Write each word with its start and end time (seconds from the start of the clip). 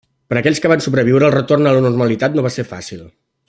Per 0.31 0.37
aquells 0.39 0.61
que 0.63 0.71
van 0.71 0.81
sobreviure, 0.85 1.29
el 1.29 1.35
retorn 1.35 1.69
a 1.73 1.75
la 1.77 1.85
normalitat 1.87 2.39
no 2.41 2.45
va 2.49 2.53
ser 2.59 2.67
fàcil. 2.75 3.09